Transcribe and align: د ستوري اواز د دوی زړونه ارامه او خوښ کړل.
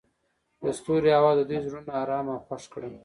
د 0.61 0.63
ستوري 0.77 1.09
اواز 1.19 1.35
د 1.39 1.43
دوی 1.49 1.59
زړونه 1.65 1.91
ارامه 2.01 2.31
او 2.35 2.41
خوښ 2.45 2.63
کړل. 2.73 2.93